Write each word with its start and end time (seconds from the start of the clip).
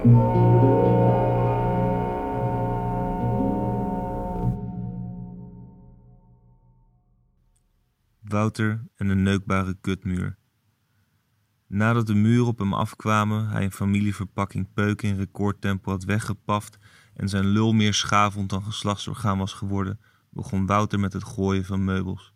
Wouter 0.00 0.10
en 8.96 9.08
de 9.08 9.14
neukbare 9.14 9.76
kutmuur. 9.80 10.38
Nadat 11.66 12.06
de 12.06 12.14
muur 12.14 12.46
op 12.46 12.58
hem 12.58 12.74
afkwamen, 12.74 13.48
hij 13.48 13.64
een 13.64 13.72
familieverpakking 13.72 14.72
Peuken 14.72 15.08
in 15.08 15.16
recordtempo 15.16 15.90
had 15.90 16.04
weggepaft 16.04 16.78
en 17.14 17.28
zijn 17.28 17.46
lul 17.46 17.72
meer 17.72 17.94
schavond 17.94 18.50
dan 18.50 18.62
geslachtsorgaan 18.62 19.38
was 19.38 19.52
geworden, 19.52 20.00
begon 20.30 20.66
Wouter 20.66 21.00
met 21.00 21.12
het 21.12 21.24
gooien 21.24 21.64
van 21.64 21.84
meubels. 21.84 22.34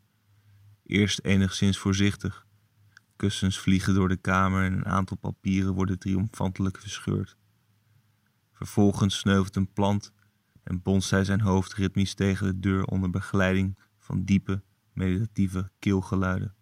Eerst 0.86 1.20
enigszins 1.20 1.78
voorzichtig. 1.78 2.46
Kussens 3.16 3.58
vliegen 3.58 3.94
door 3.94 4.08
de 4.08 4.16
kamer 4.16 4.64
en 4.64 4.72
een 4.72 4.86
aantal 4.86 5.16
papieren 5.16 5.74
worden 5.74 5.98
triomfantelijk 5.98 6.78
verscheurd. 6.78 7.36
Vervolgens 8.64 9.18
sneuvelt 9.18 9.56
een 9.56 9.72
plant 9.72 10.12
en 10.62 10.82
bonst 10.82 11.10
hij 11.10 11.24
zijn 11.24 11.40
hoofd 11.40 11.74
ritmisch 11.74 12.14
tegen 12.14 12.46
de 12.46 12.60
deur 12.60 12.84
onder 12.84 13.10
begeleiding 13.10 13.78
van 13.98 14.24
diepe, 14.24 14.62
meditatieve 14.92 15.70
keelgeluiden. 15.78 16.54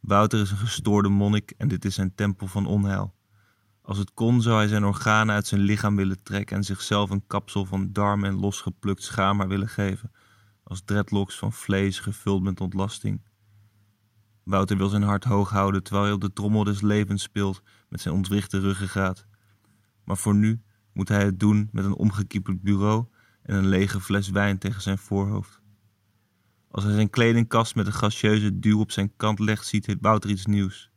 Wouter 0.00 0.40
is 0.40 0.50
een 0.50 0.56
gestoorde 0.56 1.08
monnik 1.08 1.50
en 1.50 1.68
dit 1.68 1.84
is 1.84 1.94
zijn 1.94 2.14
tempel 2.14 2.46
van 2.46 2.66
onheil. 2.66 3.14
Als 3.82 3.98
het 3.98 4.12
kon 4.14 4.42
zou 4.42 4.56
hij 4.56 4.68
zijn 4.68 4.84
organen 4.84 5.34
uit 5.34 5.46
zijn 5.46 5.60
lichaam 5.60 5.96
willen 5.96 6.22
trekken 6.22 6.56
en 6.56 6.64
zichzelf 6.64 7.10
een 7.10 7.26
kapsel 7.26 7.64
van 7.64 7.92
darm 7.92 8.24
en 8.24 8.40
losgeplukt 8.40 9.02
schaamhaar 9.02 9.48
willen 9.48 9.68
geven, 9.68 10.10
als 10.62 10.82
dreadlocks 10.84 11.38
van 11.38 11.52
vlees 11.52 12.00
gevuld 12.00 12.42
met 12.42 12.60
ontlasting. 12.60 13.22
Wouter 14.42 14.76
wil 14.76 14.88
zijn 14.88 15.02
hart 15.02 15.24
hoog 15.24 15.50
houden 15.50 15.82
terwijl 15.82 16.04
hij 16.04 16.14
op 16.14 16.20
de 16.20 16.32
trommel 16.32 16.64
des 16.64 16.80
levens 16.80 17.22
speelt 17.22 17.62
met 17.88 18.00
zijn 18.00 18.14
ontwrichte 18.14 18.60
ruggengraat. 18.60 19.26
Maar 20.04 20.16
voor 20.16 20.34
nu 20.34 20.62
moet 20.92 21.08
hij 21.08 21.24
het 21.24 21.40
doen 21.40 21.68
met 21.72 21.84
een 21.84 21.94
omgekieperd 21.94 22.62
bureau 22.62 23.06
en 23.42 23.56
een 23.56 23.66
lege 23.66 24.00
fles 24.00 24.30
wijn 24.30 24.58
tegen 24.58 24.82
zijn 24.82 24.98
voorhoofd. 24.98 25.60
Als 26.70 26.84
hij 26.84 26.92
zijn 26.92 27.10
kledingkast 27.10 27.74
met 27.74 27.86
een 27.86 27.92
gracieuze 27.92 28.58
duw 28.58 28.80
op 28.80 28.90
zijn 28.90 29.16
kant 29.16 29.38
legt, 29.38 29.66
ziet 29.66 29.96
Wouter 30.00 30.30
iets 30.30 30.46
nieuws. 30.46 30.90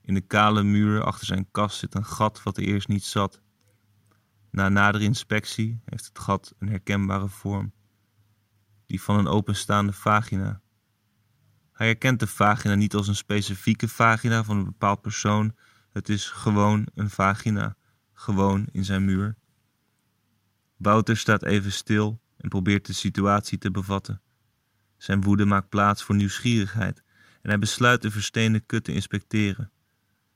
In 0.00 0.14
de 0.14 0.20
kale 0.20 0.62
muur 0.62 1.02
achter 1.02 1.26
zijn 1.26 1.48
kast 1.50 1.78
zit 1.78 1.94
een 1.94 2.04
gat 2.04 2.42
wat 2.42 2.56
er 2.56 2.62
eerst 2.62 2.88
niet 2.88 3.04
zat. 3.04 3.42
Na 4.50 4.68
nadere 4.68 5.04
inspectie 5.04 5.80
heeft 5.84 6.04
het 6.04 6.18
gat 6.18 6.54
een 6.58 6.68
herkenbare 6.68 7.28
vorm. 7.28 7.72
Die 8.86 9.02
van 9.02 9.18
een 9.18 9.26
openstaande 9.26 9.92
vagina. 9.92 10.60
Hij 11.72 11.86
herkent 11.86 12.20
de 12.20 12.26
vagina 12.26 12.74
niet 12.74 12.94
als 12.94 13.08
een 13.08 13.16
specifieke 13.16 13.88
vagina 13.88 14.44
van 14.44 14.56
een 14.56 14.64
bepaald 14.64 15.00
persoon. 15.00 15.54
Het 15.92 16.08
is 16.08 16.28
gewoon 16.28 16.86
een 16.94 17.10
vagina, 17.10 17.76
gewoon 18.24 18.66
in 18.72 18.84
zijn 18.84 19.04
muur. 19.04 19.36
Wouter 20.76 21.16
staat 21.16 21.42
even 21.42 21.72
stil 21.72 22.20
en 22.36 22.48
probeert 22.48 22.86
de 22.86 22.92
situatie 22.92 23.58
te 23.58 23.70
bevatten. 23.70 24.20
Zijn 24.96 25.22
woede 25.22 25.44
maakt 25.44 25.68
plaats 25.68 26.02
voor 26.02 26.14
nieuwsgierigheid 26.14 27.02
en 27.42 27.48
hij 27.48 27.58
besluit 27.58 28.02
de 28.02 28.10
versteende 28.10 28.60
kut 28.60 28.84
te 28.84 28.92
inspecteren. 28.92 29.70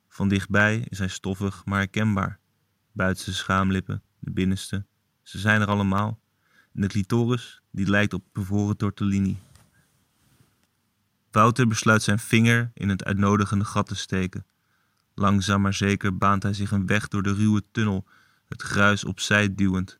Van 0.09 0.29
dichtbij 0.29 0.87
is 0.89 0.99
hij 0.99 1.09
stoffig, 1.09 1.65
maar 1.65 1.79
herkenbaar. 1.79 2.39
Buitenste 2.93 3.35
schaamlippen, 3.35 4.03
de 4.19 4.31
binnenste, 4.31 4.87
ze 5.23 5.39
zijn 5.39 5.61
er 5.61 5.67
allemaal. 5.67 6.21
En 6.75 6.81
de 6.81 6.87
clitoris, 6.87 7.63
die 7.71 7.91
lijkt 7.91 8.13
op 8.13 8.25
bevroren 8.33 8.77
tortellini. 8.77 9.39
Wouter 11.31 11.69
besluit 11.69 12.03
zijn 12.03 12.19
vinger 12.19 12.71
in 12.75 12.89
het 12.89 13.05
uitnodigende 13.05 13.65
gat 13.65 13.87
te 13.87 13.95
steken. 13.95 14.47
Langzaam 15.19 15.61
maar 15.61 15.75
zeker 15.75 16.17
baant 16.17 16.43
hij 16.43 16.53
zich 16.53 16.71
een 16.71 16.87
weg 16.87 17.09
door 17.09 17.23
de 17.23 17.35
ruwe 17.35 17.63
tunnel, 17.71 18.07
het 18.49 18.63
gruis 18.63 19.05
opzij 19.05 19.55
duwend. 19.55 19.99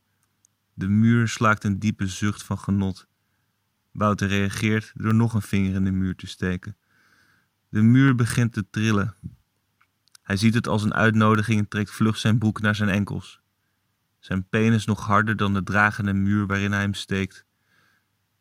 De 0.75 0.89
muur 0.89 1.29
slaakt 1.29 1.65
een 1.65 1.79
diepe 1.79 2.07
zucht 2.07 2.43
van 2.43 2.59
genot. 2.59 3.07
Wouter 3.93 4.29
reageert 4.29 4.93
door 4.95 5.15
nog 5.15 5.35
een 5.35 5.43
vinger 5.43 5.75
in 5.75 5.85
de 5.85 5.91
muur 5.91 6.15
te 6.15 6.27
steken. 6.27 6.77
De 7.69 7.83
muur 7.83 8.15
begint 8.15 8.53
te 8.53 8.71
trillen. 8.71 9.15
Hij 10.23 10.37
ziet 10.37 10.55
het 10.55 10.69
als 10.69 10.83
een 10.83 10.95
uitnodiging 10.95 11.59
en 11.59 11.69
trekt 11.69 11.91
vlug 11.91 12.17
zijn 12.17 12.39
broek 12.39 12.61
naar 12.61 12.75
zijn 12.75 12.89
enkels. 12.89 13.41
Zijn 14.19 14.49
penis 14.49 14.85
nog 14.85 15.07
harder 15.07 15.37
dan 15.37 15.55
de 15.55 15.63
dragende 15.63 16.13
muur 16.13 16.47
waarin 16.47 16.73
hij 16.73 16.81
hem 16.81 16.95
steekt. 16.95 17.45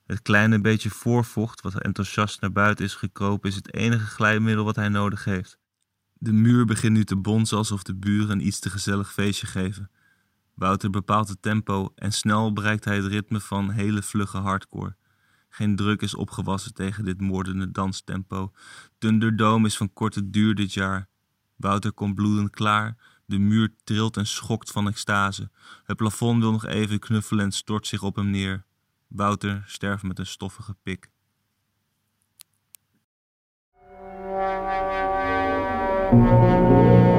Het 0.06 0.22
kleine 0.22 0.62
beetje 0.62 0.90
voorvocht 0.90 1.62
wat 1.62 1.82
enthousiast 1.82 2.42
naar 2.42 2.52
buiten 2.52 2.86
is 2.86 2.96
gekropen 2.96 3.50
is 3.50 3.56
het 3.56 3.74
enige 3.74 4.06
glijmiddel 4.06 4.66
wat 4.66 4.76
hij 4.76 4.90
nodig 4.90 5.24
heeft. 5.24 5.60
De 6.20 6.32
muur 6.32 6.66
begint 6.66 6.94
nu 6.94 7.04
te 7.04 7.16
bonzen 7.16 7.58
alsof 7.58 7.84
de 7.84 7.96
buren 7.96 8.30
een 8.30 8.48
iets 8.48 8.60
te 8.60 8.70
gezellig 8.70 9.14
feestje 9.14 9.48
geven. 9.48 9.92
Wouter 10.54 10.90
bepaalt 10.90 11.30
het 11.30 11.42
tempo 11.42 11.92
en 11.96 12.12
snel 12.12 12.54
bereikt 12.54 12.86
hij 12.86 12.96
het 12.96 13.06
ritme 13.06 13.40
van 13.40 13.70
hele 13.70 14.02
vlugge 14.02 14.38
hardcore. 14.38 14.96
Geen 15.50 15.76
druk 15.76 16.02
is 16.02 16.16
opgewassen 16.16 16.74
tegen 16.74 17.06
dit 17.06 17.22
moordende 17.22 17.72
danstempo. 17.72 18.52
Thunderdome 18.98 19.68
is 19.68 19.78
van 19.78 19.94
korte 19.94 20.30
duur 20.30 20.56
dit 20.56 20.74
jaar. 20.74 21.10
Wouter 21.56 21.92
komt 21.92 22.16
bloedend 22.16 22.50
klaar. 22.50 22.98
De 23.26 23.38
muur 23.38 23.74
trilt 23.84 24.18
en 24.18 24.28
schokt 24.28 24.72
van 24.72 24.88
extase. 24.88 25.50
Het 25.84 25.98
plafond 25.98 26.42
wil 26.42 26.52
nog 26.52 26.66
even 26.66 27.00
knuffelen 27.00 27.46
en 27.46 27.52
stort 27.52 27.88
zich 27.88 28.04
op 28.04 28.16
hem 28.16 28.30
neer. 28.30 28.66
Wouter 29.08 29.64
sterft 29.66 30.04
met 30.04 30.20
een 30.20 30.26
stoffige 30.26 30.76
pik. 30.84 31.12
Música 36.12 37.17